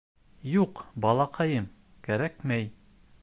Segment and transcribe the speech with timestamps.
[0.53, 1.69] —Юҡ, балаҡайым,
[2.09, 2.67] кәрәкмәй!